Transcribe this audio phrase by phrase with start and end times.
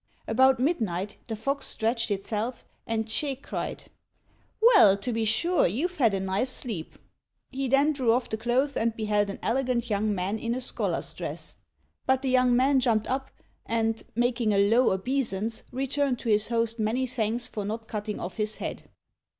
[0.27, 3.83] About midnight, the fox stretched itself, and Ch'ê cried,
[4.59, 6.97] "Well, to be sure, you've had a nice sleep!"
[7.51, 11.13] He then drew off the clothes, and beheld an elegant young man in a scholar's
[11.13, 11.53] dress;
[12.07, 13.29] but the young man jumped up,
[13.63, 18.55] and making a low obeisance, returned his host many thanks for not cutting off his
[18.55, 18.89] head.